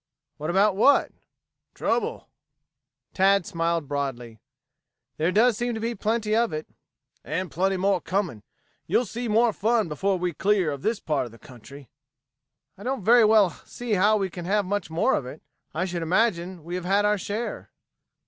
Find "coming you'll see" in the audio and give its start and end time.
8.01-9.27